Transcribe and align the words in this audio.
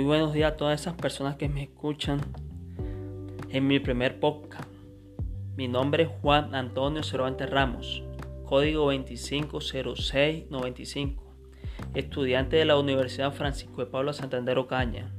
Muy 0.00 0.06
buenos 0.06 0.32
días 0.32 0.52
a 0.52 0.56
todas 0.56 0.80
esas 0.80 0.94
personas 0.94 1.36
que 1.36 1.50
me 1.50 1.64
escuchan 1.64 2.22
en 3.50 3.66
mi 3.66 3.80
primer 3.80 4.18
podcast. 4.18 4.66
Mi 5.58 5.68
nombre 5.68 6.04
es 6.04 6.08
Juan 6.22 6.54
Antonio 6.54 7.02
Cervantes 7.02 7.50
Ramos, 7.50 8.02
código 8.46 8.86
250695, 8.86 11.22
estudiante 11.92 12.56
de 12.56 12.64
la 12.64 12.78
Universidad 12.78 13.34
Francisco 13.34 13.84
de 13.84 13.90
Pablo 13.90 14.14
Santander 14.14 14.56
Ocaña, 14.56 15.12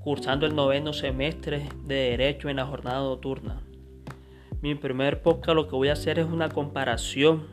cursando 0.00 0.44
el 0.44 0.54
noveno 0.54 0.92
semestre 0.92 1.70
de 1.84 1.94
Derecho 1.94 2.50
en 2.50 2.56
la 2.56 2.66
jornada 2.66 3.00
nocturna. 3.00 3.62
Mi 4.60 4.74
primer 4.74 5.22
podcast 5.22 5.56
lo 5.56 5.66
que 5.66 5.76
voy 5.76 5.88
a 5.88 5.94
hacer 5.94 6.18
es 6.18 6.26
una 6.26 6.50
comparación 6.50 7.46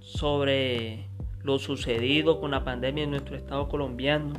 sobre 0.00 1.10
lo 1.42 1.58
sucedido 1.58 2.40
con 2.40 2.52
la 2.52 2.64
pandemia 2.64 3.04
en 3.04 3.10
nuestro 3.10 3.36
estado 3.36 3.68
colombiano 3.68 4.32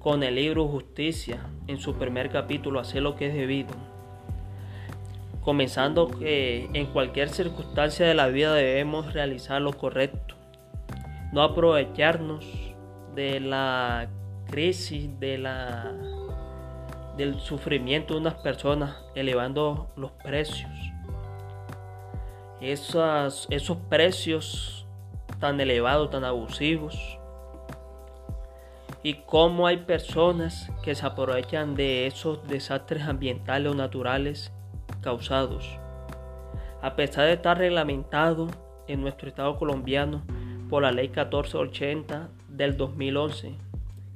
con 0.00 0.22
el 0.22 0.34
libro 0.34 0.66
Justicia 0.66 1.40
en 1.66 1.78
su 1.78 1.94
primer 1.94 2.30
capítulo, 2.30 2.80
hacer 2.80 3.02
lo 3.02 3.16
que 3.16 3.28
es 3.28 3.34
debido. 3.34 3.74
Comenzando 5.42 6.08
que 6.08 6.70
en 6.72 6.86
cualquier 6.86 7.28
circunstancia 7.28 8.06
de 8.06 8.14
la 8.14 8.28
vida 8.28 8.54
debemos 8.54 9.12
realizar 9.12 9.60
lo 9.60 9.74
correcto, 9.74 10.34
no 11.32 11.42
aprovecharnos 11.42 12.46
de 13.14 13.40
la 13.40 14.08
crisis, 14.50 15.08
de 15.20 15.36
la, 15.36 15.92
del 17.18 17.38
sufrimiento 17.38 18.14
de 18.14 18.20
unas 18.20 18.34
personas 18.34 18.96
elevando 19.14 19.92
los 19.96 20.12
precios. 20.12 20.70
Esos, 22.62 23.46
esos 23.50 23.76
precios 23.88 24.86
tan 25.38 25.60
elevados, 25.60 26.10
tan 26.10 26.24
abusivos, 26.24 27.19
y 29.02 29.14
cómo 29.26 29.66
hay 29.66 29.78
personas 29.78 30.70
que 30.82 30.94
se 30.94 31.06
aprovechan 31.06 31.74
de 31.74 32.06
esos 32.06 32.46
desastres 32.46 33.04
ambientales 33.04 33.72
o 33.72 33.74
naturales 33.74 34.52
causados. 35.00 35.78
A 36.82 36.96
pesar 36.96 37.26
de 37.26 37.34
estar 37.34 37.58
reglamentado 37.58 38.48
en 38.88 39.00
nuestro 39.00 39.28
estado 39.28 39.56
colombiano 39.56 40.22
por 40.68 40.82
la 40.82 40.92
ley 40.92 41.08
1480 41.08 42.28
del 42.48 42.76
2011, 42.76 43.54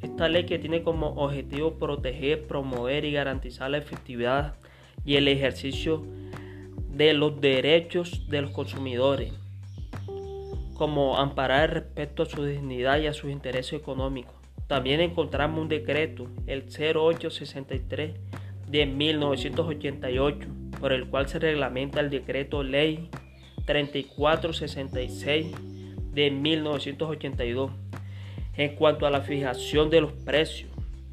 esta 0.03 0.29
ley 0.29 0.45
que 0.45 0.59
tiene 0.59 0.83
como 0.83 1.09
objetivo 1.15 1.79
proteger, 1.79 2.47
promover 2.47 3.07
y 3.07 3.13
garantizar 3.13 3.71
la 3.71 3.79
efectividad 3.79 4.57
y 5.05 5.17
el 5.17 5.29
ejercicio 5.29 6.05
de 6.91 7.15
los 7.15 7.41
derechos 7.41 8.29
de 8.29 8.43
los 8.43 8.51
consumidores, 8.51 9.33
como 10.75 11.19
amparar 11.19 11.71
el 11.71 11.75
respeto 11.77 12.25
a 12.25 12.27
su 12.27 12.45
dignidad 12.45 12.99
y 12.99 13.07
a 13.07 13.15
sus 13.15 13.31
intereses 13.31 13.81
económicos 13.81 14.44
también 14.67 15.01
encontramos 15.01 15.61
un 15.61 15.69
decreto, 15.69 16.27
el 16.47 16.65
0863 16.65 18.15
de 18.69 18.87
1988, 18.87 20.49
por 20.81 20.93
el 20.93 21.07
cual 21.09 21.29
se 21.29 21.39
reglamenta 21.39 22.01
el 22.01 22.11
decreto 22.11 22.63
ley 22.63 23.11
3466 23.67 25.47
de 26.13 26.31
1982 26.31 27.71
en 28.57 28.77
cuanto 28.77 29.07
a 29.07 29.11
la 29.11 29.21
fijación 29.21 29.91
de 29.91 30.01
los 30.01 30.13
precios. 30.13 30.71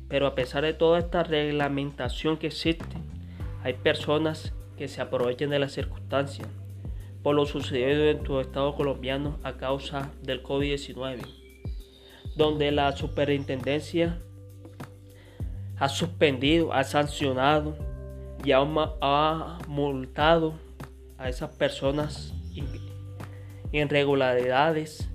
Pero 0.08 0.28
a 0.28 0.36
pesar 0.36 0.64
de 0.64 0.74
toda 0.74 1.00
esta 1.00 1.24
reglamentación 1.24 2.38
que 2.38 2.48
existe, 2.48 2.86
hay 3.64 3.74
personas 3.74 4.54
que 4.78 4.88
se 4.88 5.02
aprovechan 5.02 5.50
de 5.50 5.60
las 5.60 5.72
circunstancias 5.72 6.48
por 7.24 7.36
lo 7.36 7.46
sucedido 7.46 8.06
en 8.06 8.24
tu 8.24 8.40
estado 8.40 8.76
colombiano 8.76 9.40
a 9.44 9.54
causa 9.54 10.12
del 10.24 10.42
COVID-19 10.42 11.41
donde 12.36 12.72
la 12.72 12.96
superintendencia 12.96 14.20
ha 15.78 15.90
suspendido, 15.90 16.74
ha 16.74 16.84
sancionado 16.84 17.76
y 18.44 18.52
ha, 18.52 18.64
multado 19.68 20.54
a 21.18 21.30
esas 21.30 21.52
personas 21.52 22.34
irregularidades 23.72 25.10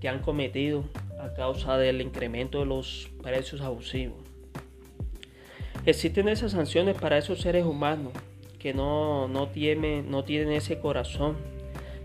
que 0.00 0.08
han 0.08 0.20
cometido 0.20 0.84
a 1.20 1.32
causa 1.34 1.78
del 1.78 2.00
incremento 2.00 2.60
de 2.60 2.66
los 2.66 3.10
precios 3.22 3.60
abusivos. 3.60 4.18
Existen 5.84 6.28
esas 6.28 6.52
sanciones 6.52 6.96
para 6.98 7.16
esos 7.16 7.40
seres 7.40 7.64
humanos 7.64 8.12
que 8.58 8.74
no, 8.74 9.28
no, 9.28 9.48
tienen, 9.48 10.10
no 10.10 10.24
tienen 10.24 10.52
ese 10.52 10.78
corazón, 10.78 11.36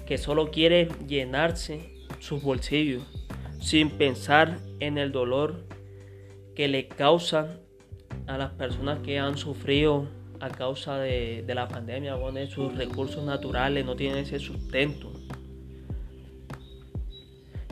que 0.06 0.18
solo 0.18 0.51
quieren 0.51 0.90
llenarse 1.07 1.94
sus 2.19 2.44
bolsillos 2.44 3.03
sin 3.62 3.92
pensar 3.92 4.58
en 4.80 4.98
el 4.98 5.12
dolor 5.12 5.64
que 6.56 6.68
le 6.68 6.88
causan 6.88 7.60
a 8.28 8.38
las 8.38 8.52
personas 8.52 9.00
que 9.00 9.20
han 9.20 9.38
sufrido 9.38 10.08
a 10.40 10.50
causa 10.50 10.98
de, 10.98 11.46
la 11.48 11.68
pandemia, 11.68 12.16
bueno, 12.16 12.40
sus 12.48 12.76
recursos 12.76 13.24
naturales 13.24 13.86
no 13.86 13.96
tienen 13.96 14.20
ese 14.20 14.40
sustento. 14.40 15.14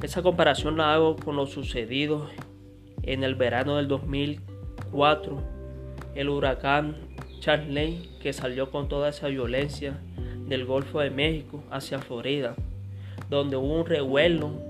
Esa 0.03 0.21
comparación 0.21 0.77
la 0.77 0.93
hago 0.93 1.15
con 1.17 1.35
lo 1.35 1.47
sucedido 1.47 2.29
en 3.01 3.23
el 3.23 3.35
verano 3.35 3.77
del 3.77 3.87
2004, 3.87 5.43
el 6.15 6.29
huracán 6.29 6.95
Charley 7.39 8.11
que 8.21 8.31
salió 8.31 8.69
con 8.69 8.87
toda 8.87 9.09
esa 9.09 9.27
violencia 9.27 9.99
del 10.47 10.65
Golfo 10.65 10.99
de 10.99 11.09
México 11.09 11.63
hacia 11.71 11.99
Florida, 11.99 12.55
donde 13.29 13.57
hubo 13.57 13.79
un 13.79 13.85
revuelo 13.85 14.68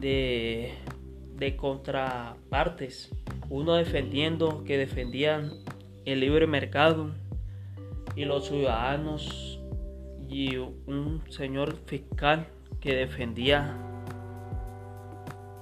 de, 0.00 0.74
contrapartes. 1.56 3.10
Uno 3.50 3.74
defendiendo 3.74 4.64
que 4.64 4.76
defendían 4.76 5.52
el 6.04 6.20
libre 6.20 6.46
mercado 6.46 7.10
y 8.14 8.24
los 8.24 8.48
ciudadanos 8.48 9.60
y 10.28 10.56
un 10.56 11.22
señor 11.30 11.76
fiscal 11.86 12.46
que 12.80 12.94
defendía 12.94 13.76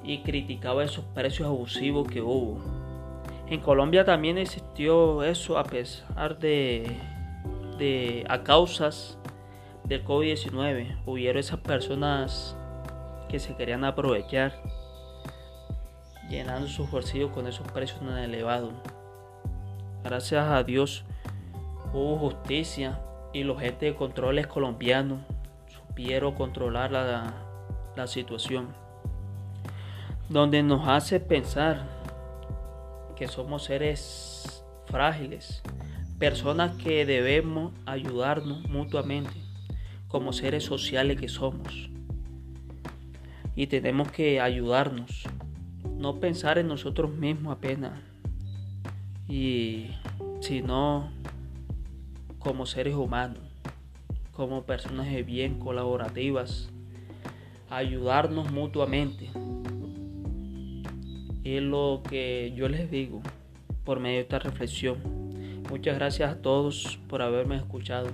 y 0.02 0.22
criticaba 0.22 0.84
esos 0.84 1.04
precios 1.06 1.48
abusivos 1.48 2.08
que 2.08 2.22
hubo. 2.22 2.60
En 3.48 3.60
Colombia 3.60 4.04
también 4.04 4.38
existió 4.38 5.22
eso 5.22 5.58
a 5.58 5.64
pesar 5.64 6.38
de, 6.38 6.96
de 7.78 8.24
a 8.28 8.42
causas 8.42 9.18
del 9.84 10.04
COVID-19. 10.04 11.02
Hubieron 11.06 11.38
esas 11.38 11.60
personas 11.60 12.56
que 13.28 13.38
se 13.38 13.56
querían 13.56 13.84
aprovechar 13.84 14.52
llenando 16.28 16.68
sus 16.68 16.90
bolsillos 16.90 17.30
con 17.30 17.46
esos 17.46 17.66
precios 17.70 18.00
tan 18.00 18.18
elevados. 18.18 18.72
Gracias 20.02 20.46
a 20.46 20.62
Dios 20.62 21.04
hubo 21.92 22.18
justicia 22.18 23.00
y 23.32 23.44
los 23.44 23.62
entes 23.62 23.92
de 23.92 23.94
controles 23.94 24.46
colombianos 24.46 25.20
supieron 25.68 26.34
controlar 26.34 26.90
la, 26.90 27.34
la 27.96 28.06
situación. 28.06 28.68
Donde 30.28 30.62
nos 30.62 30.88
hace 30.88 31.20
pensar 31.20 31.86
que 33.14 33.28
somos 33.28 33.64
seres 33.64 34.64
frágiles, 34.86 35.62
personas 36.18 36.76
que 36.76 37.06
debemos 37.06 37.72
ayudarnos 37.86 38.62
mutuamente 38.68 39.32
como 40.08 40.32
seres 40.32 40.64
sociales 40.64 41.20
que 41.20 41.28
somos 41.28 41.90
y 43.56 43.66
tenemos 43.66 44.12
que 44.12 44.40
ayudarnos, 44.40 45.24
no 45.96 46.20
pensar 46.20 46.58
en 46.58 46.68
nosotros 46.68 47.10
mismos 47.10 47.56
apenas, 47.56 47.98
y 49.26 49.86
sino 50.40 51.10
como 52.38 52.66
seres 52.66 52.94
humanos, 52.94 53.42
como 54.32 54.64
personas 54.64 55.10
de 55.10 55.22
bien, 55.22 55.58
colaborativas, 55.58 56.70
ayudarnos 57.70 58.52
mutuamente. 58.52 59.30
Es 61.42 61.62
lo 61.62 62.02
que 62.08 62.52
yo 62.54 62.68
les 62.68 62.90
digo 62.90 63.22
por 63.84 64.00
medio 64.00 64.16
de 64.16 64.22
esta 64.22 64.38
reflexión. 64.38 64.98
Muchas 65.70 65.96
gracias 65.96 66.30
a 66.30 66.42
todos 66.42 66.98
por 67.08 67.22
haberme 67.22 67.56
escuchado. 67.56 68.10